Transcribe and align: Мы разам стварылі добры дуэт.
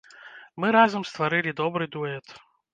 Мы 0.63 0.71
разам 0.77 1.05
стварылі 1.11 1.55
добры 1.63 1.91
дуэт. 1.97 2.37